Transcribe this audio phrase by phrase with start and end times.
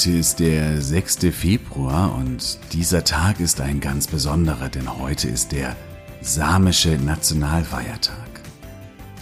[0.00, 1.18] Heute ist der 6.
[1.30, 5.76] Februar und dieser Tag ist ein ganz besonderer, denn heute ist der
[6.22, 8.40] samische Nationalfeiertag.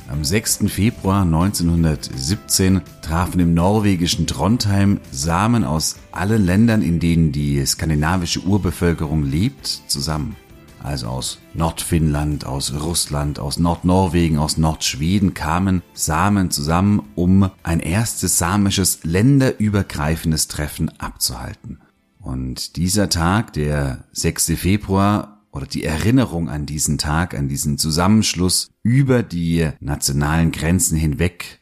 [0.09, 0.67] Am 6.
[0.69, 9.25] Februar 1917 trafen im norwegischen Trondheim Samen aus allen Ländern, in denen die skandinavische Urbevölkerung
[9.25, 10.37] lebt, zusammen
[10.83, 18.39] also aus Nordfinnland, aus Russland, aus Nordnorwegen, aus Nordschweden kamen Samen zusammen, um ein erstes
[18.39, 21.81] samisches länderübergreifendes Treffen abzuhalten.
[22.21, 24.53] Und dieser Tag, der 6.
[24.57, 31.61] Februar, oder die Erinnerung an diesen Tag, an diesen Zusammenschluss über die nationalen Grenzen hinweg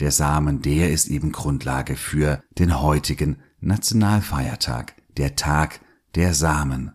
[0.00, 5.80] der Samen, der ist eben Grundlage für den heutigen Nationalfeiertag, der Tag
[6.14, 6.92] der Samen.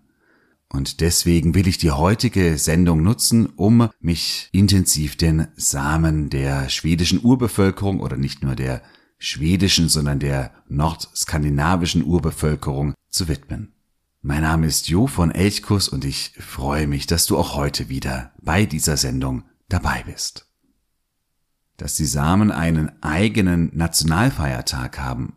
[0.74, 7.24] Und deswegen will ich die heutige Sendung nutzen, um mich intensiv den Samen der schwedischen
[7.24, 8.82] Urbevölkerung oder nicht nur der
[9.20, 13.74] schwedischen, sondern der nordskandinavischen Urbevölkerung zu widmen.
[14.24, 18.32] Mein Name ist Jo von Elchkus und ich freue mich, dass du auch heute wieder
[18.42, 20.50] bei dieser Sendung dabei bist.
[21.78, 25.36] Dass die Samen einen eigenen Nationalfeiertag haben,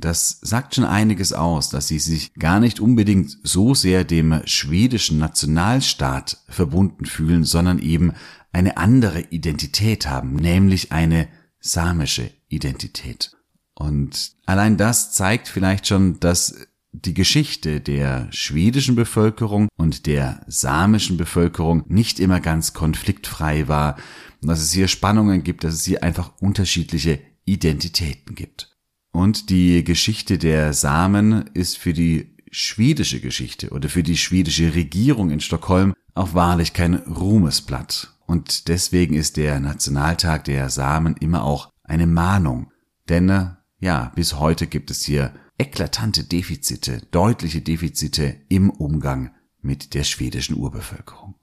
[0.00, 5.18] das sagt schon einiges aus, dass sie sich gar nicht unbedingt so sehr dem schwedischen
[5.18, 8.12] Nationalstaat verbunden fühlen, sondern eben
[8.52, 11.28] eine andere Identität haben, nämlich eine
[11.60, 13.32] samische Identität.
[13.74, 21.18] Und allein das zeigt vielleicht schon, dass die Geschichte der schwedischen Bevölkerung und der samischen
[21.18, 23.96] Bevölkerung nicht immer ganz konfliktfrei war,
[24.40, 28.75] dass es hier Spannungen gibt, dass es hier einfach unterschiedliche Identitäten gibt.
[29.16, 35.30] Und die Geschichte der Samen ist für die schwedische Geschichte oder für die schwedische Regierung
[35.30, 38.14] in Stockholm auch wahrlich kein Ruhmesblatt.
[38.26, 42.70] Und deswegen ist der Nationaltag der Samen immer auch eine Mahnung.
[43.08, 49.30] Denn ja, bis heute gibt es hier eklatante Defizite, deutliche Defizite im Umgang
[49.62, 51.36] mit der schwedischen Urbevölkerung.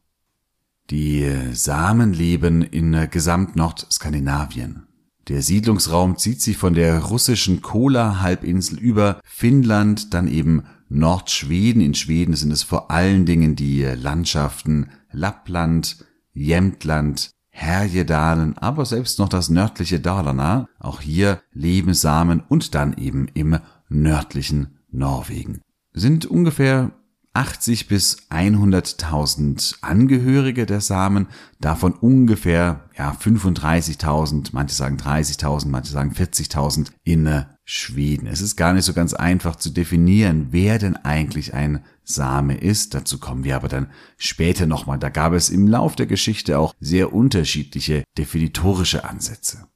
[0.92, 4.86] Die Samen leben in gesamt Nordskandinavien.
[5.30, 11.82] Der Siedlungsraum zieht sich von der russischen Kola-Halbinsel über Finnland, dann eben Nordschweden.
[11.82, 19.30] In Schweden sind es vor allen Dingen die Landschaften Lappland, Jämtland, Härjedalen, aber selbst noch
[19.30, 20.68] das nördliche Dalarna.
[20.80, 25.62] Auch hier leben Samen und dann eben im nördlichen Norwegen.
[25.94, 26.92] Sind ungefähr
[27.34, 31.28] 80 bis 100.000 Angehörige der Samen,
[31.60, 38.28] davon ungefähr ja 35.000, manche sagen 30.000, manche sagen 40.000 in äh, Schweden.
[38.28, 42.94] Es ist gar nicht so ganz einfach zu definieren, wer denn eigentlich ein Same ist.
[42.94, 45.00] Dazu kommen wir aber dann später nochmal.
[45.00, 49.68] Da gab es im Lauf der Geschichte auch sehr unterschiedliche definitorische Ansätze.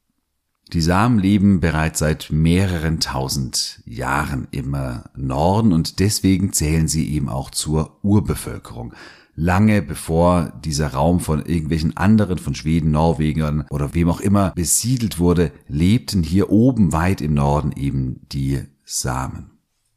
[0.74, 4.76] Die Samen leben bereits seit mehreren tausend Jahren im
[5.16, 8.94] Norden und deswegen zählen sie eben auch zur Urbevölkerung.
[9.34, 15.20] Lange bevor dieser Raum von irgendwelchen anderen, von Schweden, Norwegern oder wem auch immer besiedelt
[15.20, 19.52] wurde, lebten hier oben weit im Norden eben die Samen.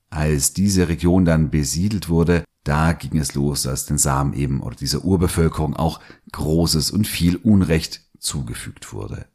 [0.08, 4.76] Als diese Region dann besiedelt wurde, da ging es los, dass den Samen eben oder
[4.76, 6.00] dieser Urbevölkerung auch
[6.30, 9.26] Großes und viel Unrecht zugefügt wurde.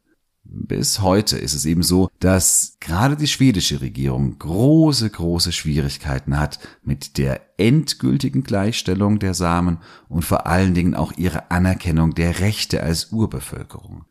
[0.48, 6.58] Bis heute ist es eben so, dass gerade die schwedische Regierung große, große Schwierigkeiten hat
[6.82, 9.78] mit der endgültigen Gleichstellung der Samen
[10.08, 14.04] und vor allen Dingen auch ihre Anerkennung der Rechte als Urbevölkerung.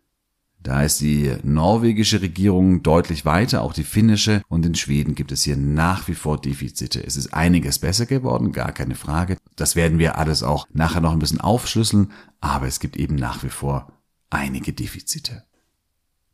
[0.65, 5.43] Da ist die norwegische Regierung deutlich weiter, auch die finnische, und in Schweden gibt es
[5.43, 7.05] hier nach wie vor Defizite.
[7.05, 9.37] Es ist einiges besser geworden, gar keine Frage.
[9.55, 12.11] Das werden wir alles auch nachher noch ein bisschen aufschlüsseln,
[12.41, 13.91] aber es gibt eben nach wie vor
[14.31, 15.43] einige Defizite.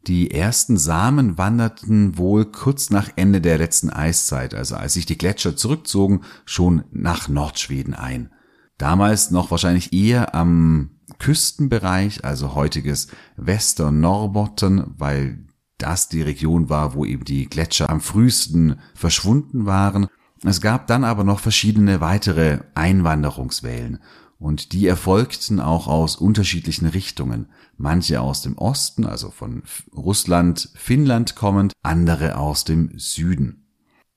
[0.07, 5.17] Die ersten Samen wanderten wohl kurz nach Ende der letzten Eiszeit, also als sich die
[5.17, 8.31] Gletscher zurückzogen, schon nach Nordschweden ein.
[8.79, 10.89] Damals noch wahrscheinlich eher am
[11.19, 15.45] Küstenbereich, also heutiges Wester-Norbotten, weil
[15.77, 20.07] das die Region war, wo eben die Gletscher am frühesten verschwunden waren.
[20.43, 23.99] Es gab dann aber noch verschiedene weitere Einwanderungswellen
[24.39, 27.49] und die erfolgten auch aus unterschiedlichen Richtungen.
[27.81, 33.57] Manche aus dem Osten, also von Russland, Finnland kommend, andere aus dem Süden.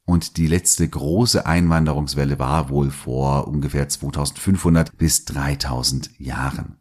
[0.06, 6.76] und die letzte große Einwanderungswelle war wohl vor ungefähr 2500 bis 3000 Jahren.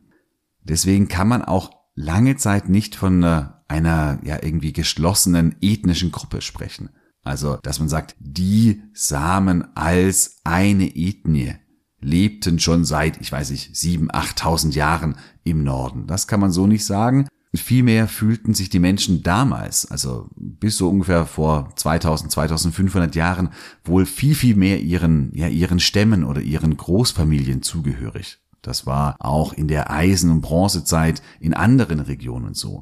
[0.62, 6.90] Deswegen kann man auch lange Zeit nicht von einer ja irgendwie geschlossenen ethnischen Gruppe sprechen.
[7.24, 11.56] Also, dass man sagt, die Samen als eine Ethnie
[12.04, 16.06] lebten schon seit, ich weiß nicht, sieben, achttausend Jahren im Norden.
[16.08, 17.28] Das kann man so nicht sagen.
[17.56, 23.50] Vielmehr fühlten sich die Menschen damals, also bis so ungefähr vor 2000, 2500 Jahren,
[23.84, 28.40] wohl viel, viel mehr ihren, ja, ihren Stämmen oder ihren Großfamilien zugehörig.
[28.64, 32.82] Das war auch in der Eisen- und Bronzezeit in anderen Regionen so.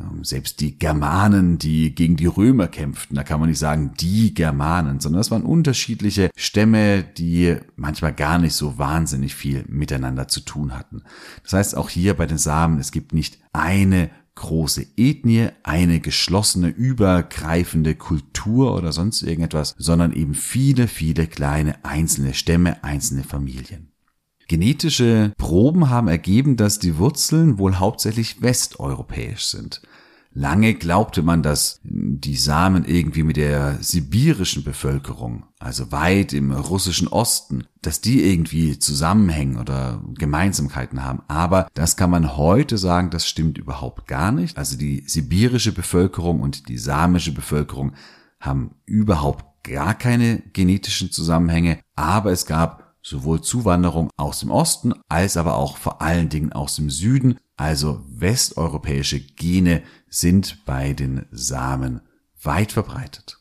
[0.00, 4.34] Ähm, selbst die Germanen, die gegen die Römer kämpften, da kann man nicht sagen die
[4.34, 10.40] Germanen, sondern das waren unterschiedliche Stämme, die manchmal gar nicht so wahnsinnig viel miteinander zu
[10.40, 11.02] tun hatten.
[11.42, 16.68] Das heißt auch hier bei den Samen, es gibt nicht eine große Ethnie, eine geschlossene,
[16.68, 23.89] übergreifende Kultur oder sonst irgendetwas, sondern eben viele, viele kleine einzelne Stämme, einzelne Familien.
[24.50, 29.80] Genetische Proben haben ergeben, dass die Wurzeln wohl hauptsächlich westeuropäisch sind.
[30.32, 37.06] Lange glaubte man, dass die Samen irgendwie mit der sibirischen Bevölkerung, also weit im russischen
[37.06, 41.22] Osten, dass die irgendwie zusammenhängen oder Gemeinsamkeiten haben.
[41.28, 44.58] Aber das kann man heute sagen, das stimmt überhaupt gar nicht.
[44.58, 47.92] Also die sibirische Bevölkerung und die samische Bevölkerung
[48.40, 51.78] haben überhaupt gar keine genetischen Zusammenhänge.
[51.94, 56.76] Aber es gab sowohl Zuwanderung aus dem Osten als aber auch vor allen Dingen aus
[56.76, 62.00] dem Süden, also westeuropäische Gene sind bei den Samen
[62.42, 63.38] weit verbreitet.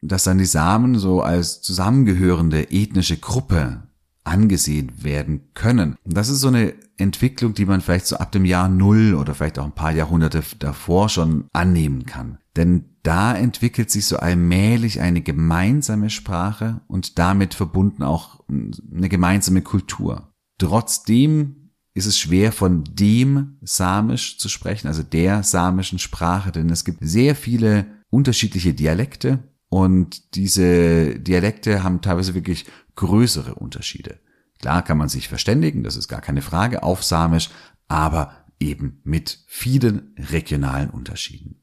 [0.00, 3.82] Dass dann die Samen so als zusammengehörende ethnische Gruppe
[4.24, 5.96] angesehen werden können.
[6.04, 9.58] Das ist so eine Entwicklung, die man vielleicht so ab dem Jahr Null oder vielleicht
[9.58, 12.38] auch ein paar Jahrhunderte davor schon annehmen kann.
[12.58, 19.62] Denn da entwickelt sich so allmählich eine gemeinsame Sprache und damit verbunden auch eine gemeinsame
[19.62, 20.34] Kultur.
[20.58, 26.84] Trotzdem ist es schwer von dem Samisch zu sprechen, also der samischen Sprache, denn es
[26.84, 29.38] gibt sehr viele unterschiedliche Dialekte
[29.68, 32.66] und diese Dialekte haben teilweise wirklich
[32.96, 34.18] größere Unterschiede.
[34.58, 37.50] Klar kann man sich verständigen, das ist gar keine Frage, auf Samisch,
[37.86, 41.62] aber eben mit vielen regionalen Unterschieden.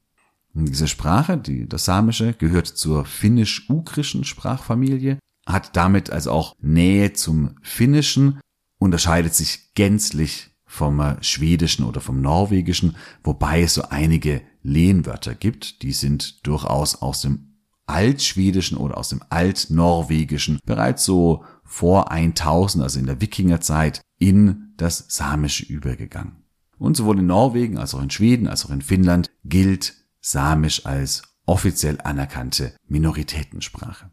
[0.56, 7.12] Und diese Sprache, die, das Samische, gehört zur finnisch-ugrischen Sprachfamilie, hat damit also auch Nähe
[7.12, 8.40] zum Finnischen,
[8.78, 15.82] unterscheidet sich gänzlich vom äh, Schwedischen oder vom Norwegischen, wobei es so einige Lehnwörter gibt,
[15.82, 22.98] die sind durchaus aus dem Altschwedischen oder aus dem Altnorwegischen bereits so vor 1000, also
[22.98, 26.44] in der Wikingerzeit, in das Samische übergegangen.
[26.78, 31.22] Und sowohl in Norwegen als auch in Schweden als auch in Finnland gilt Samisch als
[31.44, 34.10] offiziell anerkannte Minoritätensprache.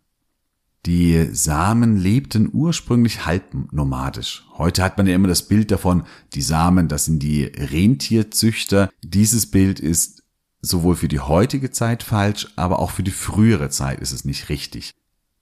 [0.85, 4.45] Die Samen lebten ursprünglich halb nomadisch.
[4.59, 6.03] Heute hat man ja immer das Bild davon,
[6.35, 8.91] die Samen, das sind die Rentierzüchter.
[9.01, 10.21] Dieses Bild ist
[10.61, 14.49] sowohl für die heutige Zeit falsch, aber auch für die frühere Zeit ist es nicht
[14.49, 14.93] richtig.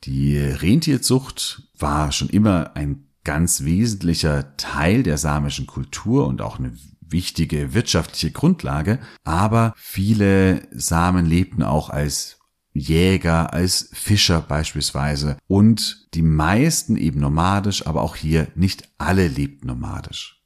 [0.06, 6.78] Die Rentierzucht war schon immer ein ganz wesentlicher Teil der samischen Kultur und auch eine
[7.11, 12.39] wichtige wirtschaftliche Grundlage, aber viele Samen lebten auch als
[12.73, 19.68] Jäger, als Fischer beispielsweise und die meisten eben nomadisch, aber auch hier nicht alle lebten
[19.68, 20.41] nomadisch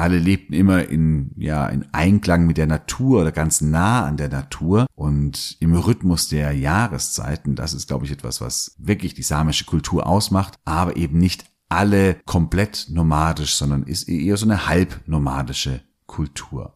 [0.00, 4.30] alle lebten immer in, ja, in Einklang mit der Natur oder ganz nah an der
[4.30, 7.54] Natur und im Rhythmus der Jahreszeiten.
[7.54, 12.16] Das ist, glaube ich, etwas, was wirklich die samische Kultur ausmacht, aber eben nicht alle
[12.24, 16.74] komplett nomadisch, sondern ist eher so eine halbnomadische Kultur.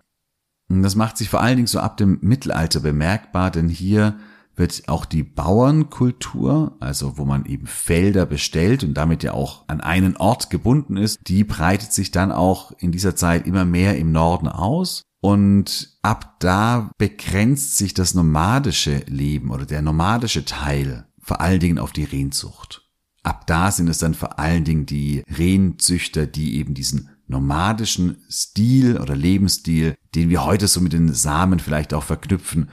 [0.68, 4.16] Das macht sich vor allen Dingen so ab dem Mittelalter bemerkbar, denn hier
[4.56, 9.80] wird auch die Bauernkultur, also wo man eben Felder bestellt und damit ja auch an
[9.80, 14.12] einen Ort gebunden ist, die breitet sich dann auch in dieser Zeit immer mehr im
[14.12, 15.02] Norden aus.
[15.20, 21.78] Und ab da begrenzt sich das nomadische Leben oder der nomadische Teil vor allen Dingen
[21.80, 22.88] auf die Rehzucht.
[23.24, 28.98] Ab da sind es dann vor allen Dingen die Rehenzüchter, die eben diesen nomadischen Stil
[28.98, 32.68] oder Lebensstil, den wir heute so mit den Samen vielleicht auch verknüpfen,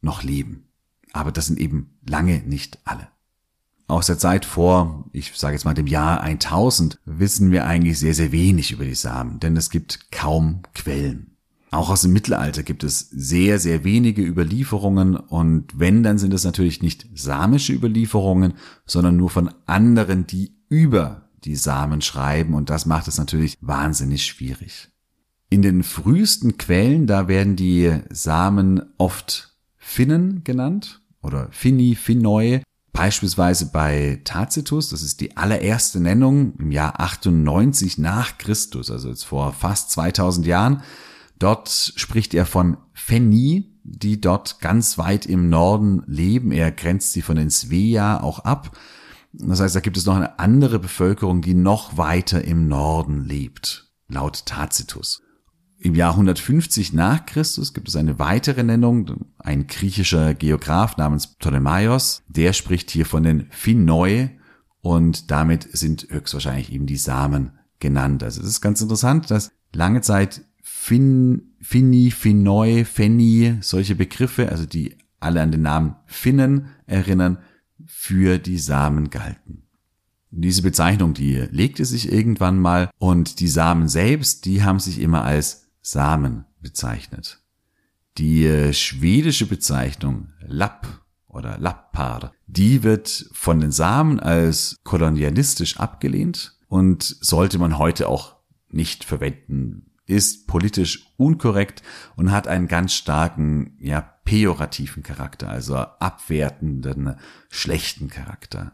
[0.00, 0.68] noch leben.
[1.12, 3.08] Aber das sind eben lange nicht alle.
[3.86, 8.14] Aus der Zeit vor, ich sage jetzt mal dem Jahr 1000, wissen wir eigentlich sehr,
[8.14, 11.38] sehr wenig über die Samen, denn es gibt kaum Quellen.
[11.70, 16.44] Auch aus dem Mittelalter gibt es sehr, sehr wenige Überlieferungen und wenn, dann sind es
[16.44, 18.54] natürlich nicht samische Überlieferungen,
[18.86, 24.24] sondern nur von anderen, die über die Samen schreiben und das macht es natürlich wahnsinnig
[24.24, 24.90] schwierig.
[25.50, 32.62] In den frühesten Quellen, da werden die Samen oft Finnen genannt oder Finni, Finnoi.
[32.92, 39.24] Beispielsweise bei Tacitus, das ist die allererste Nennung im Jahr 98 nach Christus, also jetzt
[39.24, 40.82] vor fast 2000 Jahren.
[41.38, 46.52] Dort spricht er von Fenni, die dort ganz weit im Norden leben.
[46.52, 48.76] Er grenzt sie von den Svea auch ab.
[49.32, 53.90] Das heißt, da gibt es noch eine andere Bevölkerung, die noch weiter im Norden lebt,
[54.08, 55.22] laut Tacitus.
[55.80, 62.22] Im Jahr 150 nach Christus gibt es eine weitere Nennung, ein griechischer Geograf namens Ptolemaios,
[62.26, 64.30] der spricht hier von den Finnoi
[64.80, 68.24] und damit sind höchstwahrscheinlich eben die Samen genannt.
[68.24, 74.66] Also es ist ganz interessant, dass lange Zeit Fin, Finni, Finnoi, Fenni, solche Begriffe, also
[74.66, 77.38] die alle an den Namen Finnen erinnern,
[77.88, 79.62] für die Samen galten.
[80.30, 85.24] Diese Bezeichnung, die legte sich irgendwann mal und die Samen selbst, die haben sich immer
[85.24, 87.40] als Samen bezeichnet.
[88.18, 90.86] Die äh, schwedische Bezeichnung Lapp
[91.28, 98.36] oder Lappar, die wird von den Samen als kolonialistisch abgelehnt und sollte man heute auch
[98.68, 101.82] nicht verwenden, ist politisch unkorrekt
[102.16, 107.16] und hat einen ganz starken, ja, pejorativen Charakter, also abwertenden,
[107.48, 108.72] schlechten Charakter.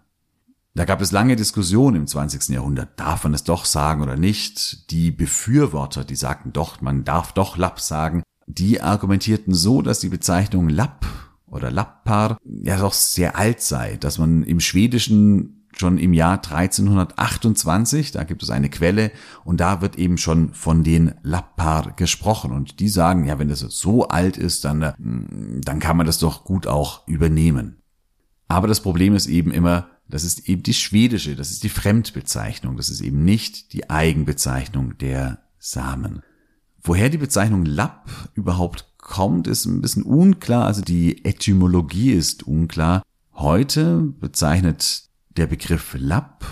[0.74, 2.48] Da gab es lange Diskussionen im 20.
[2.48, 4.90] Jahrhundert, darf man es doch sagen oder nicht.
[4.90, 10.08] Die Befürworter, die sagten doch, man darf doch Lapp sagen, die argumentierten so, dass die
[10.08, 11.06] Bezeichnung Lapp
[11.46, 18.12] oder Lappar ja doch sehr alt sei, dass man im Schwedischen schon im Jahr 1328,
[18.12, 19.10] da gibt es eine Quelle
[19.44, 23.60] und da wird eben schon von den Lappar gesprochen und die sagen, ja, wenn das
[23.60, 27.78] so alt ist, dann, dann kann man das doch gut auch übernehmen.
[28.48, 32.76] Aber das Problem ist eben immer, das ist eben die schwedische, das ist die Fremdbezeichnung,
[32.76, 36.22] das ist eben nicht die Eigenbezeichnung der Samen.
[36.82, 43.02] Woher die Bezeichnung Lapp überhaupt kommt, ist ein bisschen unklar, also die Etymologie ist unklar.
[43.32, 45.03] Heute bezeichnet
[45.36, 46.44] der Begriff Lapp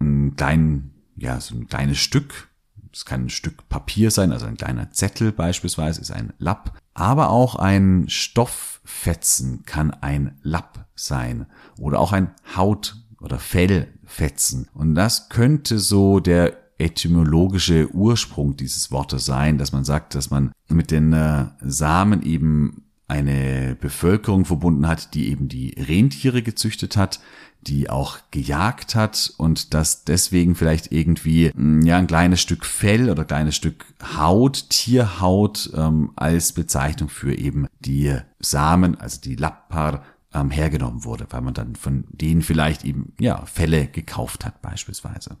[0.00, 2.48] ein klein, ja, so ein kleines Stück,
[2.92, 7.30] es kann ein Stück Papier sein, also ein kleiner Zettel beispielsweise ist ein Lapp, aber
[7.30, 11.46] auch ein Stofffetzen kann ein Lapp sein
[11.78, 14.68] oder auch ein Haut- oder Fellfetzen.
[14.74, 20.52] Und das könnte so der etymologische Ursprung dieses Wortes sein, dass man sagt, dass man
[20.68, 27.20] mit den äh, Samen eben eine Bevölkerung verbunden hat, die eben die Rentiere gezüchtet hat,
[27.66, 33.10] die auch gejagt hat und dass deswegen vielleicht irgendwie hm, ja ein kleines Stück Fell
[33.10, 33.84] oder kleines Stück
[34.16, 40.02] Haut, Tierhaut ähm, als Bezeichnung für eben die Samen, also die Lappar
[40.32, 45.36] ähm, hergenommen wurde, weil man dann von denen vielleicht eben ja Fälle gekauft hat beispielsweise.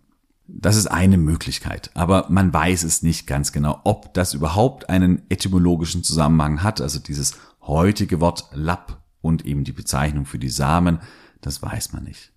[0.46, 5.22] Das ist eine Möglichkeit, aber man weiß es nicht ganz genau, ob das überhaupt einen
[5.30, 11.00] etymologischen Zusammenhang hat, also dieses heutige Wort Lapp und eben die Bezeichnung für die Samen,
[11.44, 12.32] das weiß man nicht.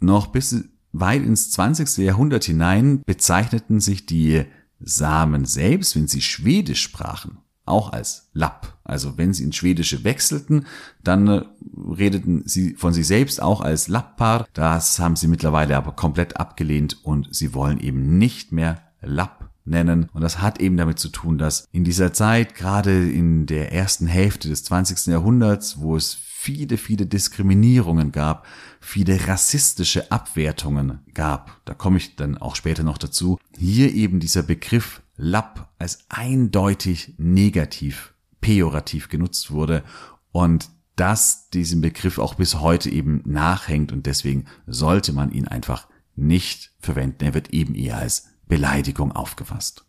[0.00, 1.98] Noch bis weit ins 20.
[1.98, 4.44] Jahrhundert hinein bezeichneten sich die
[4.80, 8.78] Samen selbst, wenn sie Schwedisch sprachen, auch als Lapp.
[8.82, 10.66] Also wenn sie ins Schwedische wechselten,
[11.04, 11.44] dann äh,
[11.76, 14.46] redeten sie von sich selbst auch als Lappar.
[14.52, 19.39] Das haben sie mittlerweile aber komplett abgelehnt und sie wollen eben nicht mehr Lapp
[19.70, 20.08] nennen.
[20.12, 24.06] Und das hat eben damit zu tun, dass in dieser Zeit, gerade in der ersten
[24.06, 25.06] Hälfte des 20.
[25.06, 28.46] Jahrhunderts, wo es viele, viele Diskriminierungen gab,
[28.80, 34.42] viele rassistische Abwertungen gab, da komme ich dann auch später noch dazu, hier eben dieser
[34.42, 39.84] Begriff Lapp als eindeutig negativ, pejorativ genutzt wurde
[40.32, 45.88] und dass diesem Begriff auch bis heute eben nachhängt und deswegen sollte man ihn einfach
[46.16, 47.24] nicht verwenden.
[47.24, 49.86] Er wird eben eher als Beleidigung aufgefasst.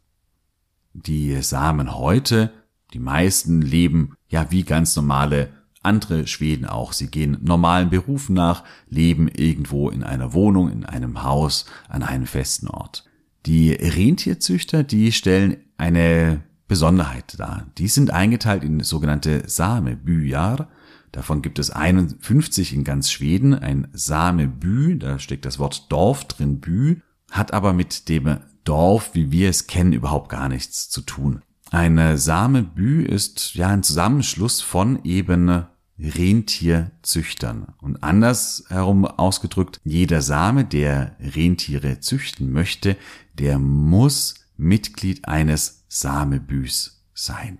[0.94, 2.54] Die Samen heute,
[2.94, 5.50] die meisten leben ja wie ganz normale
[5.84, 6.94] andere Schweden auch.
[6.94, 12.28] Sie gehen normalen Berufen nach, leben irgendwo in einer Wohnung, in einem Haus, an einem
[12.28, 13.04] festen Ort.
[13.48, 17.66] Die Rentierzüchter, die stellen eine Besonderheit dar.
[17.80, 20.70] Die sind eingeteilt in sogenannte Samebyar.
[21.12, 23.56] Davon gibt es 51 in ganz Schweden.
[23.56, 26.98] Ein Sameby, da steckt das Wort Dorf drin, Bü,
[27.32, 31.42] hat aber mit dem Dorf, wie wir es kennen, überhaupt gar nichts zu tun.
[31.72, 35.66] Eine Samebü ist ja ein Zusammenschluss von eben
[35.98, 37.74] Rentierzüchtern.
[37.82, 42.98] Und anders herum ausgedrückt, jeder Same, der Rentiere züchten möchte,
[43.34, 47.60] der muss Mitglied eines Samebüs sein.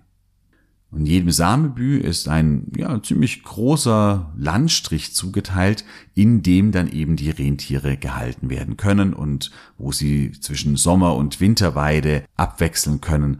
[0.92, 7.30] Und jedem Samebü ist ein ja, ziemlich großer Landstrich zugeteilt, in dem dann eben die
[7.30, 13.38] Rentiere gehalten werden können und wo sie zwischen Sommer- und Winterweide abwechseln können.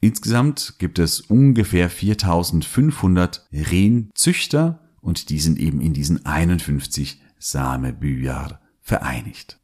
[0.00, 9.59] Insgesamt gibt es ungefähr 4500 Rehenzüchter und die sind eben in diesen 51 Samebüjar vereinigt.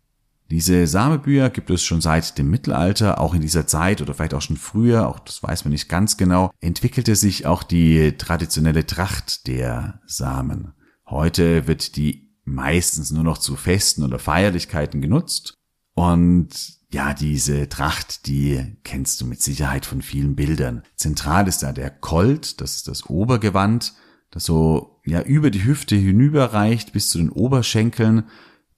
[0.50, 4.42] Diese Samebücher gibt es schon seit dem Mittelalter, auch in dieser Zeit oder vielleicht auch
[4.42, 9.48] schon früher, auch das weiß man nicht ganz genau, entwickelte sich auch die traditionelle Tracht
[9.48, 10.72] der Samen.
[11.06, 15.54] Heute wird die meistens nur noch zu Festen oder Feierlichkeiten genutzt
[15.94, 20.82] und ja, diese Tracht, die kennst du mit Sicherheit von vielen Bildern.
[20.94, 23.94] Zentral ist da der Colt, das ist das Obergewand,
[24.30, 28.24] das so ja über die Hüfte hinüberreicht bis zu den Oberschenkeln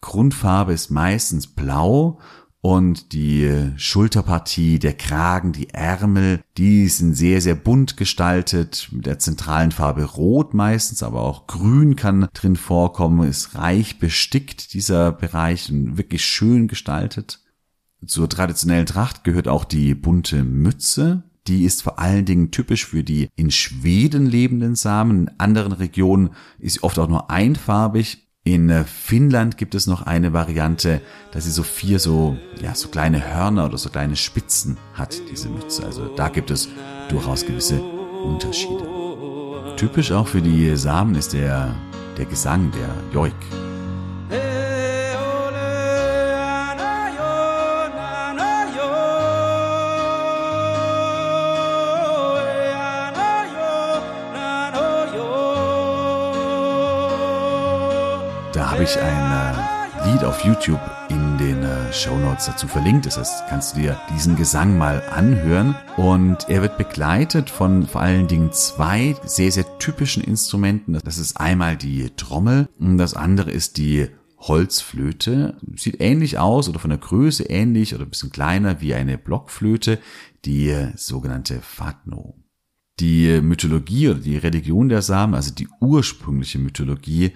[0.01, 2.19] Grundfarbe ist meistens blau
[2.61, 9.19] und die Schulterpartie, der Kragen, die Ärmel, die sind sehr, sehr bunt gestaltet, mit der
[9.19, 15.71] zentralen Farbe rot meistens, aber auch grün kann drin vorkommen, ist reich bestickt, dieser Bereich,
[15.71, 17.41] und wirklich schön gestaltet.
[18.05, 21.25] Zur traditionellen Tracht gehört auch die bunte Mütze.
[21.47, 25.29] Die ist vor allen Dingen typisch für die in Schweden lebenden Samen.
[25.29, 30.03] In anderen Regionen ist sie oft auch nur einfarbig in äh, Finnland gibt es noch
[30.03, 31.01] eine Variante,
[31.33, 35.49] dass sie so vier so, ja, so kleine Hörner oder so kleine Spitzen hat, diese
[35.49, 35.85] Mütze.
[35.85, 36.69] Also da gibt es
[37.09, 38.87] durchaus gewisse Unterschiede.
[39.77, 41.75] Typisch auch für die Samen ist der,
[42.17, 43.68] der Gesang, der Joik.
[58.69, 63.07] Da habe ich ein äh, Lied auf YouTube in den äh, Show Notes dazu verlinkt.
[63.07, 65.75] Das heißt, kannst du dir diesen Gesang mal anhören.
[65.97, 71.01] Und er wird begleitet von vor allen Dingen zwei sehr, sehr typischen Instrumenten.
[71.03, 74.09] Das ist einmal die Trommel und das andere ist die
[74.39, 75.57] Holzflöte.
[75.77, 79.99] Sieht ähnlich aus oder von der Größe ähnlich oder ein bisschen kleiner wie eine Blockflöte,
[80.45, 82.35] die sogenannte Fatno.
[83.01, 87.33] Die Mythologie oder die Religion der Samen, also die ursprüngliche Mythologie,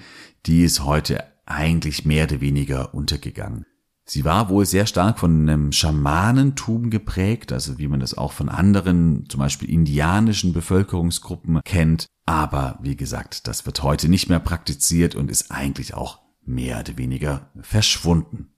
[0.46, 3.64] die ist heute eigentlich mehr oder weniger untergegangen.
[4.04, 8.48] Sie war wohl sehr stark von einem Schamanentum geprägt, also wie man das auch von
[8.48, 12.06] anderen, zum Beispiel indianischen Bevölkerungsgruppen kennt.
[12.26, 16.98] Aber wie gesagt, das wird heute nicht mehr praktiziert und ist eigentlich auch mehr oder
[16.98, 18.48] weniger verschwunden.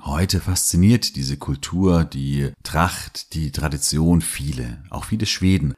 [0.00, 5.74] Heute fasziniert diese Kultur, die Tracht, die Tradition viele, auch viele Schweden.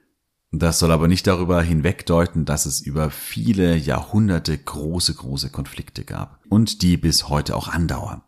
[0.58, 6.38] Das soll aber nicht darüber hinwegdeuten, dass es über viele Jahrhunderte große, große Konflikte gab
[6.48, 8.22] und die bis heute auch andauern.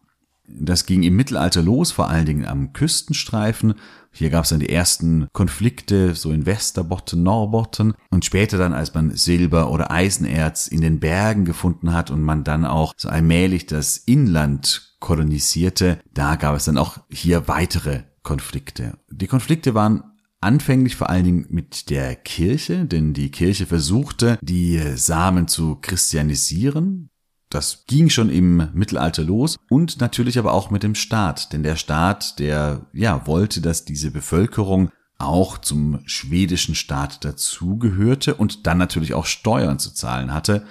[0.48, 3.74] Das ging im Mittelalter los, vor allen Dingen am Küstenstreifen.
[4.10, 7.94] Hier gab es dann die ersten Konflikte, so in Westerbotten, Norbotten.
[8.10, 12.42] Und später dann, als man Silber oder Eisenerz in den Bergen gefunden hat und man
[12.42, 18.98] dann auch so allmählich das Inland kolonisierte, da gab es dann auch hier weitere Konflikte.
[19.10, 20.02] Die Konflikte waren
[20.40, 27.10] Anfänglich vor allen Dingen mit der Kirche, denn die Kirche versuchte, die Samen zu christianisieren.
[27.48, 31.76] Das ging schon im Mittelalter los und natürlich aber auch mit dem Staat, denn der
[31.76, 39.14] Staat, der ja wollte, dass diese Bevölkerung auch zum schwedischen Staat dazugehörte und dann natürlich
[39.14, 40.66] auch Steuern zu zahlen hatte,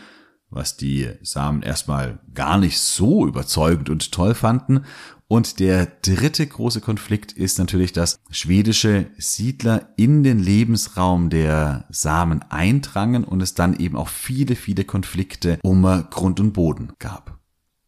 [0.49, 4.85] was die Samen erstmal gar nicht so überzeugend und toll fanden
[5.27, 12.43] und der dritte große Konflikt ist natürlich, dass schwedische Siedler in den Lebensraum der Samen
[12.49, 17.39] eindrangen und es dann eben auch viele, viele Konflikte um Grund und Boden gab.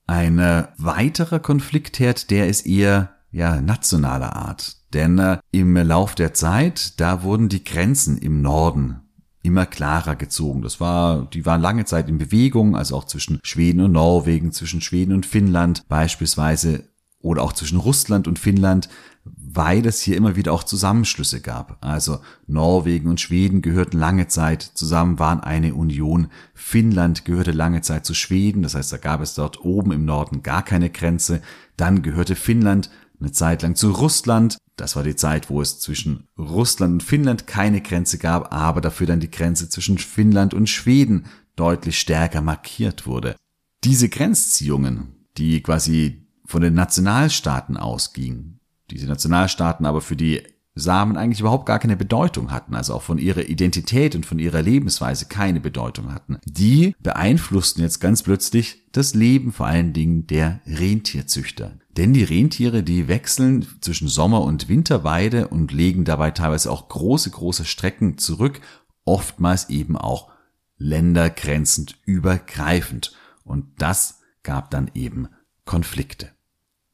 [0.07, 0.37] Ein
[0.77, 4.77] weiterer Konfliktherd, der ist eher ja, nationaler Art.
[4.93, 9.01] Denn äh, im Lauf der Zeit, da wurden die Grenzen im Norden
[9.43, 10.61] immer klarer gezogen.
[10.61, 14.81] Das war, die waren lange Zeit in Bewegung, also auch zwischen Schweden und Norwegen, zwischen
[14.81, 18.89] Schweden und Finnland beispielsweise oder auch zwischen Russland und Finnland,
[19.25, 21.77] weil es hier immer wieder auch Zusammenschlüsse gab.
[21.81, 26.27] Also Norwegen und Schweden gehörten lange Zeit zusammen, waren eine Union.
[26.53, 30.43] Finnland gehörte lange Zeit zu Schweden, das heißt, da gab es dort oben im Norden
[30.43, 31.41] gar keine Grenze.
[31.75, 34.57] Dann gehörte Finnland eine Zeit lang zu Russland.
[34.75, 39.07] Das war die Zeit, wo es zwischen Russland und Finnland keine Grenze gab, aber dafür
[39.07, 41.25] dann die Grenze zwischen Finnland und Schweden
[41.55, 43.35] deutlich stärker markiert wurde.
[43.83, 48.59] Diese Grenzziehungen, die quasi von den Nationalstaaten ausging.
[48.89, 50.41] Diese Nationalstaaten aber für die
[50.79, 54.61] Samen eigentlich überhaupt gar keine Bedeutung hatten, also auch von ihrer Identität und von ihrer
[54.61, 56.37] Lebensweise keine Bedeutung hatten.
[56.45, 61.73] Die beeinflussten jetzt ganz plötzlich das Leben vor allen Dingen der Rentierzüchter.
[61.97, 67.31] Denn die Rentiere, die wechseln zwischen Sommer- und Winterweide und legen dabei teilweise auch große,
[67.31, 68.61] große Strecken zurück,
[69.03, 70.29] oftmals eben auch
[70.77, 73.13] ländergrenzend übergreifend.
[73.43, 75.27] Und das gab dann eben
[75.65, 76.36] Konflikte.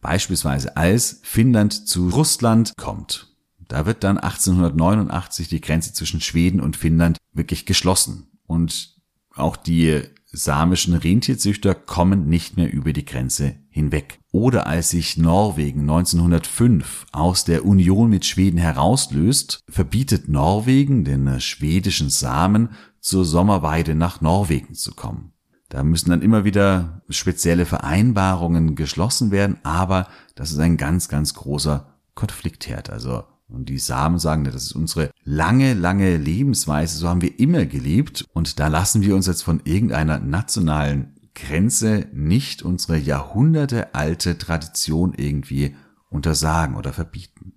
[0.03, 3.33] Beispielsweise als Finnland zu Russland kommt.
[3.67, 8.27] Da wird dann 1889 die Grenze zwischen Schweden und Finnland wirklich geschlossen.
[8.45, 8.97] Und
[9.33, 14.19] auch die samischen Rentierzüchter kommen nicht mehr über die Grenze hinweg.
[14.31, 22.09] Oder als sich Norwegen 1905 aus der Union mit Schweden herauslöst, verbietet Norwegen den schwedischen
[22.09, 25.32] Samen zur Sommerweide nach Norwegen zu kommen.
[25.73, 31.33] Da müssen dann immer wieder spezielle Vereinbarungen geschlossen werden, aber das ist ein ganz, ganz
[31.33, 32.91] großer Konfliktherd.
[32.91, 37.65] Also und die Samen sagen, das ist unsere lange, lange Lebensweise, so haben wir immer
[37.65, 45.15] gelebt und da lassen wir uns jetzt von irgendeiner nationalen Grenze nicht unsere jahrhundertealte Tradition
[45.17, 45.75] irgendwie
[46.11, 47.53] untersagen oder verbieten.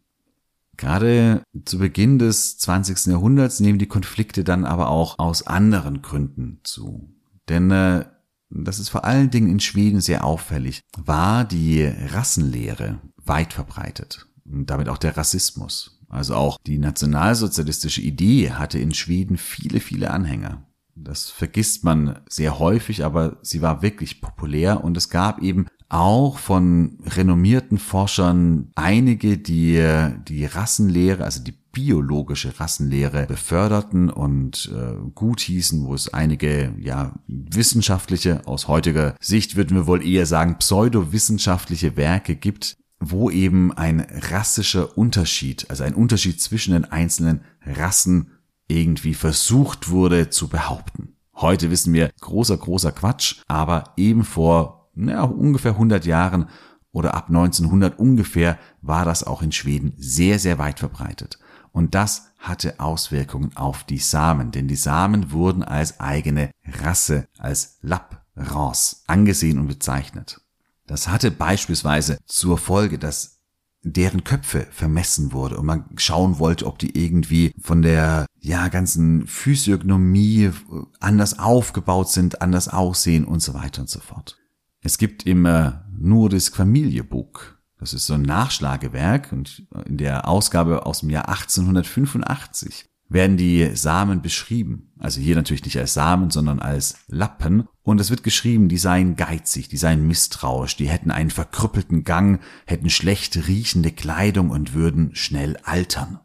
[0.78, 3.12] Gerade zu Beginn des 20.
[3.12, 7.12] Jahrhunderts nehmen die Konflikte dann aber auch aus anderen Gründen zu.
[7.48, 8.04] Denn äh,
[8.50, 14.70] das ist vor allen Dingen in Schweden sehr auffällig, war die Rassenlehre weit verbreitet und
[14.70, 16.00] damit auch der Rassismus.
[16.08, 20.62] Also auch die nationalsozialistische Idee hatte in Schweden viele, viele Anhänger.
[20.94, 26.38] Das vergisst man sehr häufig, aber sie war wirklich populär und es gab eben auch
[26.38, 29.84] von renommierten Forschern einige, die
[30.26, 37.12] die Rassenlehre, also die biologische Rassenlehre beförderten und äh, gut hießen, wo es einige ja
[37.26, 44.00] wissenschaftliche, aus heutiger Sicht würden wir wohl eher sagen pseudowissenschaftliche Werke gibt, wo eben ein
[44.30, 48.30] rassischer Unterschied, also ein Unterschied zwischen den einzelnen Rassen
[48.68, 51.16] irgendwie versucht wurde zu behaupten.
[51.34, 56.48] Heute wissen wir, großer, großer Quatsch, aber eben vor ja, ungefähr 100 Jahren
[56.90, 61.38] oder ab 1900 ungefähr war das auch in Schweden sehr, sehr weit verbreitet.
[61.76, 67.76] Und das hatte Auswirkungen auf die Samen, denn die Samen wurden als eigene Rasse, als
[67.82, 70.40] Lapprance angesehen und bezeichnet.
[70.86, 73.40] Das hatte beispielsweise zur Folge, dass
[73.82, 79.26] deren Köpfe vermessen wurde und man schauen wollte, ob die irgendwie von der ja ganzen
[79.26, 80.52] Physiognomie
[80.98, 84.38] anders aufgebaut sind, anders aussehen und so weiter und so fort.
[84.80, 90.86] Es gibt im äh, Nordisk Familiebuch das ist so ein Nachschlagewerk und in der Ausgabe
[90.86, 94.92] aus dem Jahr 1885 werden die Samen beschrieben.
[94.98, 97.68] Also hier natürlich nicht als Samen, sondern als Lappen.
[97.82, 102.40] Und es wird geschrieben, die seien geizig, die seien misstrauisch, die hätten einen verkrüppelten Gang,
[102.66, 106.18] hätten schlecht riechende Kleidung und würden schnell altern.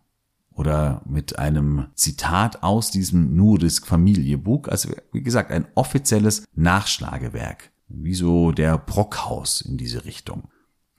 [0.53, 7.71] Oder mit einem Zitat aus diesem Nordisk Familiebuch, also wie gesagt, ein offizielles Nachschlagewerk.
[7.87, 10.49] Wie so der Brockhaus in diese Richtung.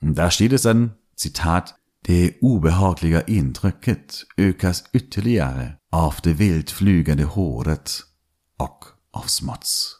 [0.03, 7.23] Und da steht es dann, Zitat, Det obehagliga intrycket ökas ytterligare av det vilt flygande
[7.23, 8.03] håret
[8.57, 9.99] och av smuts.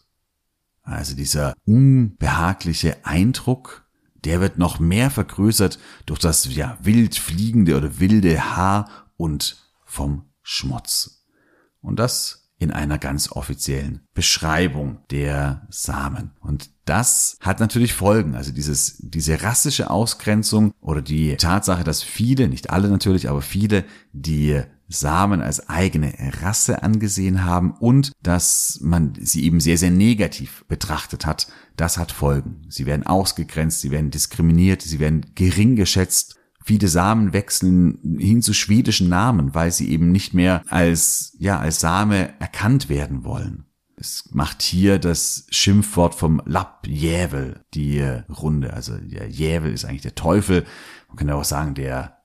[0.82, 3.86] Also dieser unbehagliche Eindruck,
[4.26, 10.26] der wird noch mehr vergrößert durch das ja wild fliegende oder wilde Haar und vom
[10.42, 11.26] Schmutz.
[11.80, 16.32] Und das in einer ganz offiziellen Beschreibung der Samen.
[16.42, 18.36] Und das hat natürlich Folgen.
[18.36, 23.86] Also dieses, diese rassische Ausgrenzung oder die Tatsache, dass viele, nicht alle natürlich, aber viele,
[24.12, 30.66] die Samen als eigene Rasse angesehen haben und dass man sie eben sehr, sehr negativ
[30.68, 32.62] betrachtet hat, das hat Folgen.
[32.70, 38.54] Sie werden ausgegrenzt, sie werden diskriminiert, sie werden gering geschätzt Viele Samen wechseln hin zu
[38.54, 43.66] schwedischen Namen, weil sie eben nicht mehr als, ja, als Same erkannt werden wollen.
[44.04, 48.74] Es macht hier das Schimpfwort vom Lappjävel die Runde.
[48.74, 50.66] Also der Jävel ist eigentlich der Teufel.
[51.08, 52.18] Man kann auch sagen, der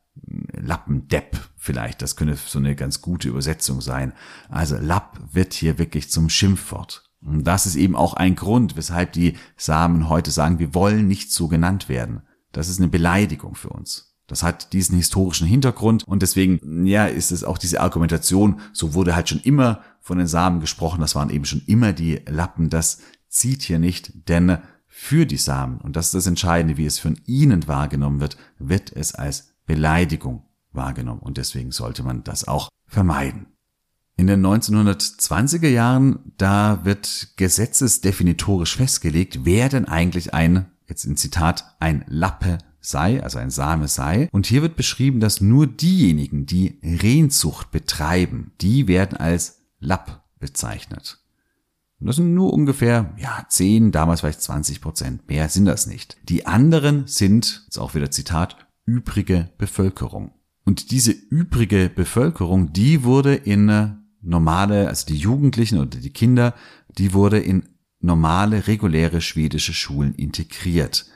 [0.56, 2.02] Lappendepp vielleicht.
[2.02, 4.12] Das könnte so eine ganz gute Übersetzung sein.
[4.48, 7.08] Also Lapp wird hier wirklich zum Schimpfwort.
[7.24, 11.30] Und das ist eben auch ein Grund, weshalb die Samen heute sagen, wir wollen nicht
[11.30, 12.22] so genannt werden.
[12.50, 14.16] Das ist eine Beleidigung für uns.
[14.28, 19.16] Das hat diesen historischen Hintergrund und deswegen, ja, ist es auch diese Argumentation, so wurde
[19.16, 23.00] halt schon immer von den Samen gesprochen, das waren eben schon immer die Lappen, das
[23.28, 27.20] zieht hier nicht, denn für die Samen, und das ist das Entscheidende, wie es von
[27.26, 33.48] ihnen wahrgenommen wird, wird es als Beleidigung wahrgenommen und deswegen sollte man das auch vermeiden.
[34.16, 41.76] In den 1920er Jahren, da wird gesetzesdefinitorisch festgelegt, wer denn eigentlich ein, jetzt in Zitat,
[41.80, 44.28] ein Lappe sei, also ein Same sei.
[44.32, 51.18] Und hier wird beschrieben, dass nur diejenigen, die Rehzucht betreiben, die werden als Lapp bezeichnet.
[52.00, 55.28] Und das sind nur ungefähr, ja, 10, damals vielleicht 20 Prozent.
[55.28, 56.16] Mehr sind das nicht.
[56.28, 60.32] Die anderen sind, jetzt auch wieder Zitat, übrige Bevölkerung.
[60.64, 63.88] Und diese übrige Bevölkerung, die wurde in äh,
[64.20, 66.54] normale, also die Jugendlichen oder die Kinder,
[66.88, 67.68] die wurde in
[68.00, 71.06] normale, reguläre schwedische Schulen integriert.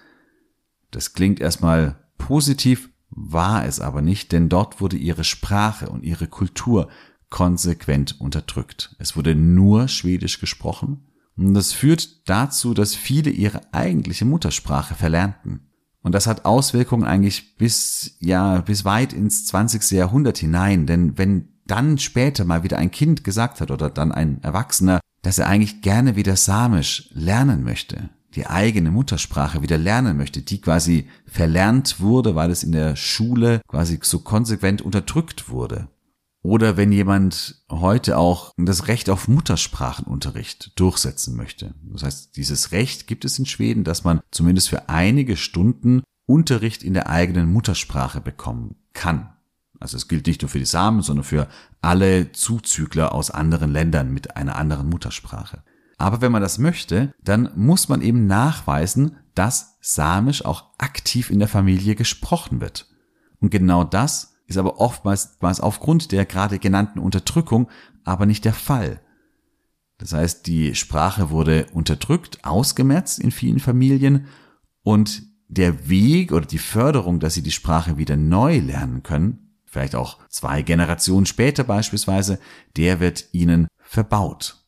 [0.91, 6.27] Das klingt erstmal positiv, war es aber nicht, denn dort wurde ihre Sprache und ihre
[6.27, 6.89] Kultur
[7.33, 8.95] konsequent unterdrückt.
[8.99, 15.71] Es wurde nur Schwedisch gesprochen Und das führt dazu, dass viele ihre eigentliche Muttersprache verlernten.
[16.03, 19.93] Und das hat Auswirkungen eigentlich bis, ja, bis weit ins 20.
[19.93, 20.87] Jahrhundert hinein.
[20.87, 25.39] Denn wenn dann später mal wieder ein Kind gesagt hat oder dann ein Erwachsener, dass
[25.39, 31.09] er eigentlich gerne wieder Samisch lernen möchte, die eigene Muttersprache wieder lernen möchte, die quasi
[31.27, 35.89] verlernt wurde, weil es in der Schule quasi so konsequent unterdrückt wurde.
[36.43, 41.75] Oder wenn jemand heute auch das Recht auf Muttersprachenunterricht durchsetzen möchte.
[41.85, 46.83] Das heißt, dieses Recht gibt es in Schweden, dass man zumindest für einige Stunden Unterricht
[46.83, 49.33] in der eigenen Muttersprache bekommen kann.
[49.79, 51.49] Also es gilt nicht nur für die Samen, sondern für
[51.81, 55.63] alle Zuzügler aus anderen Ländern mit einer anderen Muttersprache.
[55.99, 61.39] Aber wenn man das möchte, dann muss man eben nachweisen, dass Samisch auch aktiv in
[61.39, 62.89] der Familie gesprochen wird.
[63.41, 67.69] Und genau das ist aber oftmals aufgrund der gerade genannten Unterdrückung
[68.05, 69.01] aber nicht der Fall.
[69.99, 74.27] Das heißt, die Sprache wurde unterdrückt, ausgemerzt in vielen Familien
[74.83, 79.95] und der Weg oder die Förderung, dass sie die Sprache wieder neu lernen können, vielleicht
[79.95, 82.39] auch zwei Generationen später beispielsweise,
[82.77, 84.63] der wird ihnen verbaut.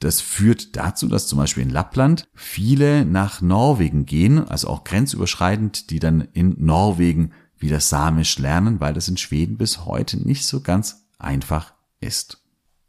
[0.00, 5.90] Das führt dazu, dass zum Beispiel in Lappland viele nach Norwegen gehen, also auch grenzüberschreitend,
[5.90, 10.60] die dann in Norwegen wieder Samisch lernen, weil das in Schweden bis heute nicht so
[10.60, 12.42] ganz einfach ist.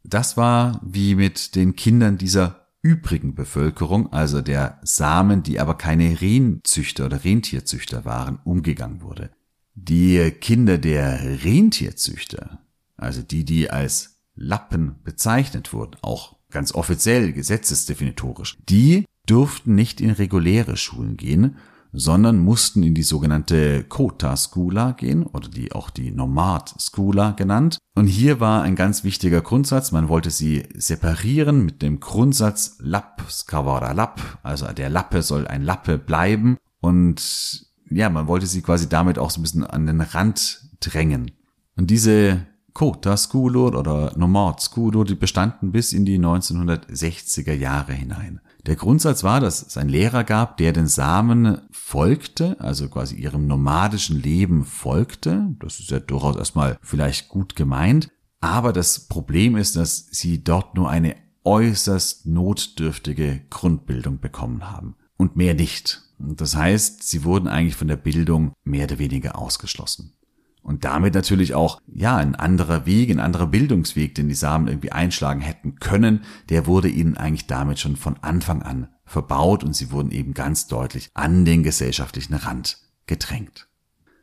[0.04, 6.22] Das war wie mit den Kindern dieser übrigen Bevölkerung, also der Samen, die aber keine
[6.22, 9.32] Rehenzüchter oder Rentierzüchter waren, umgegangen wurde.
[9.76, 12.60] Die Kinder der Rentierzüchter,
[12.96, 20.12] also die, die als Lappen bezeichnet wurden, auch ganz offiziell, gesetzesdefinitorisch, die durften nicht in
[20.12, 21.58] reguläre Schulen gehen,
[21.92, 27.78] sondern mussten in die sogenannte Kota Skula gehen oder die auch die Nomad Skula genannt.
[27.96, 33.24] Und hier war ein ganz wichtiger Grundsatz, man wollte sie separieren mit dem Grundsatz Lapp
[33.30, 38.88] skavara Lapp, also der Lappe soll ein Lappe bleiben und ja, man wollte sie quasi
[38.88, 41.32] damit auch so ein bisschen an den Rand drängen.
[41.76, 48.42] Und diese Kota Skulor oder Nomad Skulor, die bestanden bis in die 1960er Jahre hinein.
[48.66, 53.48] Der Grundsatz war, dass es einen Lehrer gab, der den Samen folgte, also quasi ihrem
[53.48, 55.56] nomadischen Leben folgte.
[55.60, 58.10] Das ist ja durchaus erstmal vielleicht gut gemeint.
[58.42, 64.96] Aber das Problem ist, dass sie dort nur eine äußerst notdürftige Grundbildung bekommen haben.
[65.18, 66.02] Und mehr nicht.
[66.20, 70.14] Das heißt, sie wurden eigentlich von der Bildung mehr oder weniger ausgeschlossen.
[70.62, 74.92] Und damit natürlich auch, ja, ein anderer Weg, ein anderer Bildungsweg, den die Samen irgendwie
[74.92, 79.92] einschlagen hätten können, der wurde ihnen eigentlich damit schon von Anfang an verbaut und sie
[79.92, 83.68] wurden eben ganz deutlich an den gesellschaftlichen Rand gedrängt.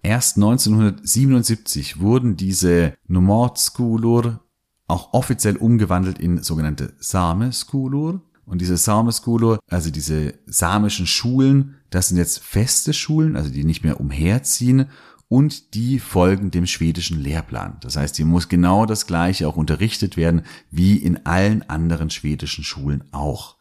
[0.03, 4.41] Erst 1977 wurden diese Nomadskulur
[4.87, 8.23] auch offiziell umgewandelt in sogenannte Sameskulur.
[8.45, 13.83] Und diese Sameskulur, also diese samischen Schulen, das sind jetzt feste Schulen, also die nicht
[13.83, 14.87] mehr umherziehen
[15.29, 17.79] und die folgen dem schwedischen Lehrplan.
[17.81, 22.65] Das heißt, hier muss genau das gleiche auch unterrichtet werden wie in allen anderen schwedischen
[22.65, 23.57] Schulen auch.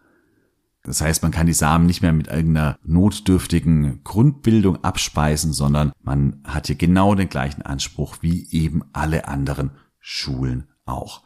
[0.84, 6.42] Das heißt, man kann die Samen nicht mehr mit irgendeiner notdürftigen Grundbildung abspeisen, sondern man
[6.44, 11.24] hat hier genau den gleichen Anspruch wie eben alle anderen Schulen auch.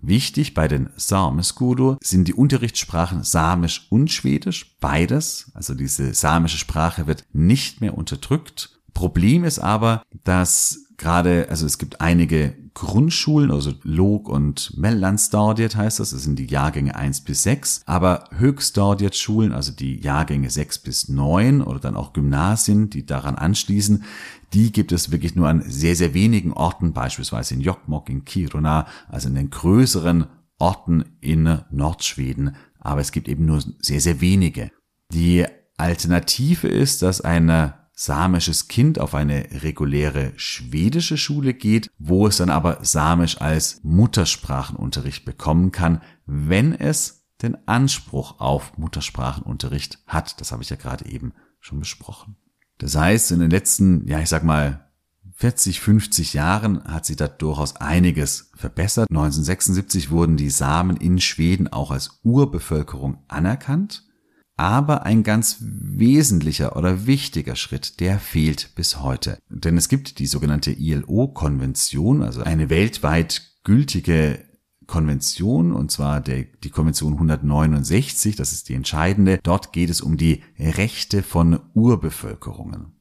[0.00, 5.50] Wichtig bei den Sameskudur sind die Unterrichtssprachen Samisch und Schwedisch, beides.
[5.54, 11.78] Also diese samische Sprache wird nicht mehr unterdrückt Problem ist aber, dass gerade, also es
[11.78, 17.44] gibt einige Grundschulen, also Log und Mellanstadiet heißt das, das sind die Jahrgänge 1 bis
[17.44, 23.06] 6, aber Höchststadiet Schulen, also die Jahrgänge 6 bis 9 oder dann auch Gymnasien, die
[23.06, 24.02] daran anschließen,
[24.52, 28.88] die gibt es wirklich nur an sehr, sehr wenigen Orten, beispielsweise in Jokkmokk, in Kiruna,
[29.08, 30.26] also in den größeren
[30.58, 34.72] Orten in Nordschweden, aber es gibt eben nur sehr, sehr wenige.
[35.12, 42.36] Die Alternative ist, dass eine samisches Kind auf eine reguläre schwedische Schule geht, wo es
[42.36, 50.40] dann aber samisch als Muttersprachenunterricht bekommen kann, wenn es den Anspruch auf Muttersprachenunterricht hat.
[50.40, 52.36] Das habe ich ja gerade eben schon besprochen.
[52.78, 54.86] Das heißt, in den letzten, ja, ich sag mal,
[55.34, 59.10] 40, 50 Jahren hat sich da durchaus einiges verbessert.
[59.10, 64.07] 1976 wurden die Samen in Schweden auch als Urbevölkerung anerkannt.
[64.58, 69.38] Aber ein ganz wesentlicher oder wichtiger Schritt, der fehlt bis heute.
[69.48, 74.40] Denn es gibt die sogenannte ILO-Konvention, also eine weltweit gültige
[74.88, 79.38] Konvention, und zwar der, die Konvention 169, das ist die entscheidende.
[79.44, 82.96] Dort geht es um die Rechte von Urbevölkerungen.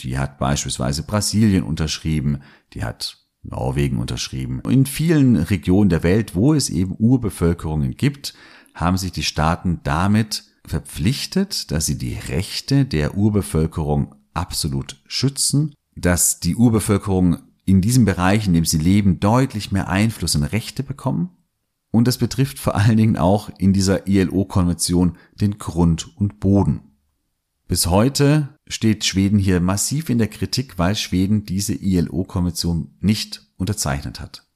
[0.00, 2.42] Die hat beispielsweise Brasilien unterschrieben,
[2.74, 4.60] die hat Norwegen unterschrieben.
[4.68, 8.34] In vielen Regionen der Welt, wo es eben Urbevölkerungen gibt,
[8.74, 16.40] haben sich die Staaten damit verpflichtet, dass sie die Rechte der Urbevölkerung absolut schützen, dass
[16.40, 21.30] die Urbevölkerung in diesem Bereich, in dem sie leben, deutlich mehr Einfluss und Rechte bekommen.
[21.90, 26.82] Und das betrifft vor allen Dingen auch in dieser ILO-Konvention den Grund und Boden.
[27.66, 34.20] Bis heute steht Schweden hier massiv in der Kritik, weil Schweden diese ILO-Konvention nicht unterzeichnet
[34.20, 34.46] hat.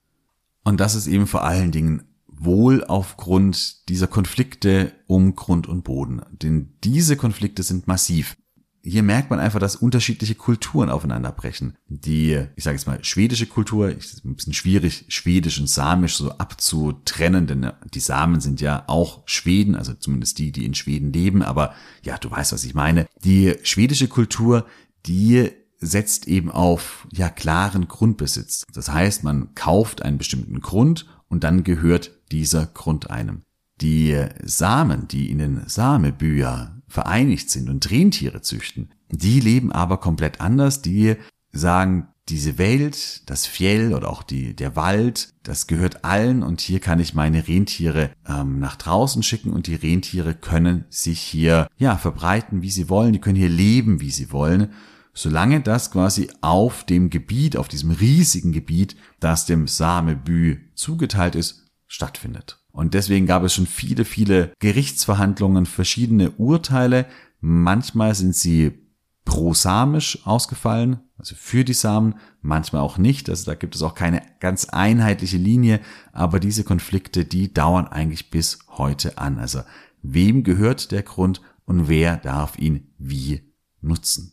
[0.65, 2.05] Und das ist eben vor allen Dingen
[2.45, 6.23] wohl aufgrund dieser Konflikte um Grund und Boden.
[6.31, 8.37] Denn diese Konflikte sind massiv
[8.85, 11.77] hier merkt man einfach, dass unterschiedliche Kulturen aufeinanderbrechen.
[11.87, 16.33] Die, ich sage jetzt mal, schwedische Kultur, ist ein bisschen schwierig, schwedisch und samisch so
[16.33, 21.43] abzutrennen, denn die Samen sind ja auch Schweden, also zumindest die, die in Schweden leben,
[21.43, 23.07] aber ja, du weißt, was ich meine.
[23.25, 24.67] Die schwedische Kultur,
[25.07, 28.65] die setzt eben auf, ja, klaren Grundbesitz.
[28.73, 33.41] Das heißt, man kauft einen bestimmten Grund und dann gehört dieser Grund einem.
[33.81, 34.15] Die
[34.45, 38.91] Samen, die in den Samebüja vereinigt sind und Rentiere züchten.
[39.09, 40.83] Die leben aber komplett anders.
[40.83, 41.17] Die
[41.51, 46.81] sagen, diese Welt, das Fjell oder auch die, der Wald, das gehört allen und hier
[46.81, 51.97] kann ich meine Rentiere ähm, nach draußen schicken und die Rentiere können sich hier ja
[51.97, 54.69] verbreiten, wie sie wollen, die können hier leben, wie sie wollen,
[55.15, 61.67] solange das quasi auf dem Gebiet, auf diesem riesigen Gebiet, das dem Samebü zugeteilt ist,
[61.87, 62.59] stattfindet.
[62.71, 67.07] Und deswegen gab es schon viele, viele Gerichtsverhandlungen, verschiedene Urteile.
[67.41, 68.83] Manchmal sind sie
[69.25, 73.29] prosamisch ausgefallen, also für die Samen, manchmal auch nicht.
[73.31, 75.81] Also da gibt es auch keine ganz einheitliche Linie,
[76.13, 79.39] aber diese Konflikte, die dauern eigentlich bis heute an.
[79.39, 79.61] Also
[80.03, 84.33] wem gehört der Grund und wer darf ihn wie nutzen?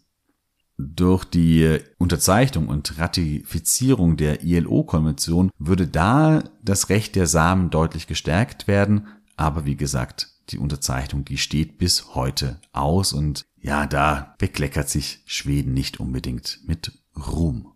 [0.81, 8.69] Durch die Unterzeichnung und Ratifizierung der ILO-Konvention würde da das Recht der Samen deutlich gestärkt
[8.69, 9.07] werden.
[9.35, 15.21] Aber wie gesagt, die Unterzeichnung, die steht bis heute aus und ja, da bekleckert sich
[15.25, 17.73] Schweden nicht unbedingt mit Ruhm.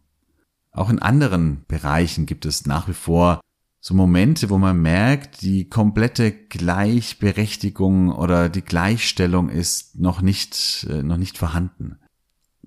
[0.72, 3.42] Auch in anderen Bereichen gibt es nach wie vor
[3.82, 11.04] so Momente, wo man merkt, die komplette Gleichberechtigung oder die Gleichstellung ist noch nicht, äh,
[11.04, 11.98] noch nicht vorhanden.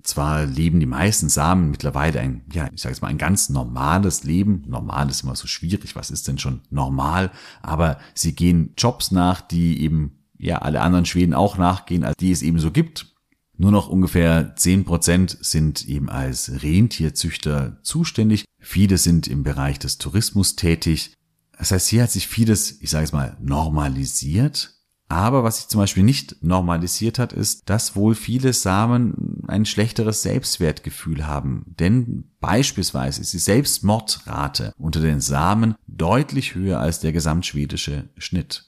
[0.07, 4.23] Zwar leben die meisten Samen mittlerweile ein, ja, ich sage jetzt mal ein ganz normales
[4.23, 4.63] Leben.
[4.65, 5.97] Normal ist immer so schwierig.
[5.97, 7.29] Was ist denn schon normal?
[7.61, 12.31] Aber sie gehen Jobs nach, die eben, ja, alle anderen Schweden auch nachgehen, als die
[12.31, 13.17] es eben so gibt.
[13.57, 18.45] Nur noch ungefähr zehn Prozent sind eben als Rentierzüchter zuständig.
[18.59, 21.15] Viele sind im Bereich des Tourismus tätig.
[21.57, 24.76] Das heißt, hier hat sich vieles, ich sage es mal, normalisiert.
[25.09, 30.21] Aber was sich zum Beispiel nicht normalisiert hat, ist, dass wohl viele Samen ein schlechteres
[30.21, 31.73] Selbstwertgefühl haben.
[31.79, 38.65] Denn beispielsweise ist die Selbstmordrate unter den Samen deutlich höher als der gesamtschwedische Schnitt.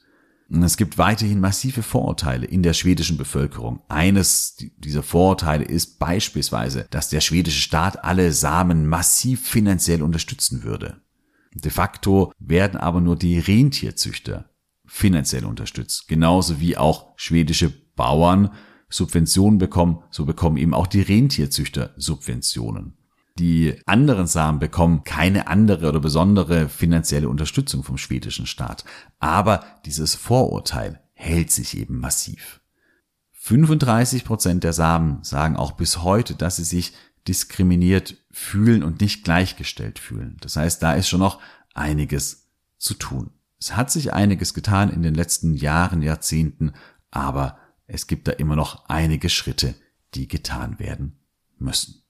[0.49, 3.81] Es gibt weiterhin massive Vorurteile in der schwedischen Bevölkerung.
[3.87, 11.01] Eines dieser Vorurteile ist beispielsweise, dass der schwedische Staat alle Samen massiv finanziell unterstützen würde.
[11.53, 14.48] De facto werden aber nur die Rentierzüchter
[14.89, 16.07] finanziell unterstützt.
[16.07, 18.51] Genauso wie auch schwedische Bauern
[18.89, 22.97] Subventionen bekommen, so bekommen eben auch die Rentierzüchter Subventionen.
[23.37, 28.83] Die anderen Samen bekommen keine andere oder besondere finanzielle Unterstützung vom schwedischen Staat.
[29.19, 32.59] Aber dieses Vorurteil hält sich eben massiv.
[33.33, 36.93] 35 Prozent der Samen sagen auch bis heute, dass sie sich
[37.27, 40.37] diskriminiert fühlen und nicht gleichgestellt fühlen.
[40.41, 41.39] Das heißt, da ist schon noch
[41.73, 43.31] einiges zu tun.
[43.59, 46.73] Es hat sich einiges getan in den letzten Jahren, Jahrzehnten,
[47.11, 49.75] aber es gibt da immer noch einige Schritte,
[50.13, 51.19] die getan werden
[51.57, 52.03] müssen.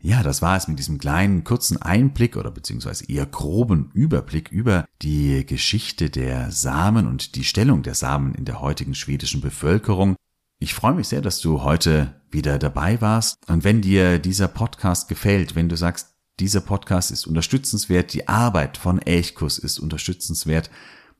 [0.00, 4.84] Ja, das war es mit diesem kleinen kurzen Einblick oder beziehungsweise eher groben Überblick über
[5.02, 10.14] die Geschichte der Samen und die Stellung der Samen in der heutigen schwedischen Bevölkerung.
[10.60, 13.38] Ich freue mich sehr, dass du heute wieder dabei warst.
[13.48, 18.76] Und wenn dir dieser Podcast gefällt, wenn du sagst, dieser Podcast ist unterstützenswert, die Arbeit
[18.76, 20.70] von Elchkus ist unterstützenswert,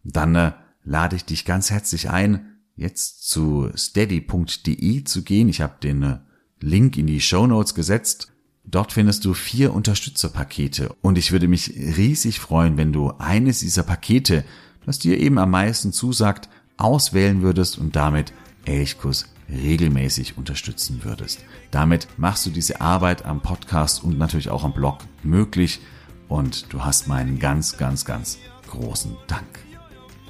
[0.04, 0.52] dann äh,
[0.84, 5.48] lade ich dich ganz herzlich ein, jetzt zu steady.de zu gehen.
[5.48, 6.18] Ich habe den äh,
[6.60, 8.32] Link in die Show Notes gesetzt.
[8.64, 13.82] Dort findest du vier Unterstützerpakete und ich würde mich riesig freuen, wenn du eines dieser
[13.82, 14.44] Pakete,
[14.84, 18.32] das dir eben am meisten zusagt, auswählen würdest und damit
[18.66, 21.44] Elchkus regelmäßig unterstützen würdest.
[21.70, 25.80] Damit machst du diese Arbeit am Podcast und natürlich auch am Blog möglich
[26.28, 28.38] und du hast meinen ganz, ganz, ganz
[28.68, 29.46] großen Dank.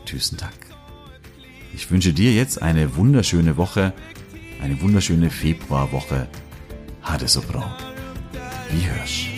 [0.04, 0.54] Tschüssen Dank.
[1.74, 3.92] Ich wünsche dir jetzt eine wunderschöne Woche,
[4.62, 6.28] eine wunderschöne Februarwoche.
[7.02, 7.76] Hade so bra.
[8.70, 9.37] Wie hörst.